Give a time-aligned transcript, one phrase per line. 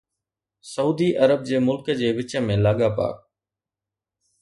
[0.71, 3.09] سعودي عرب جي ملڪ جي وچ ۾ لاڳاپا